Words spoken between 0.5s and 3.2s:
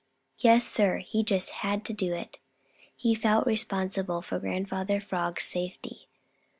Sir, he just had to do it. He